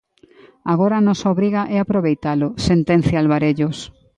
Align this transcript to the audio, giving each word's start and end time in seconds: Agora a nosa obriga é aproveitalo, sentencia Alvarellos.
Agora 0.73 0.95
a 0.97 1.05
nosa 1.07 1.31
obriga 1.33 1.61
é 1.75 1.77
aproveitalo, 1.79 2.47
sentencia 2.67 3.17
Alvarellos. 3.19 3.77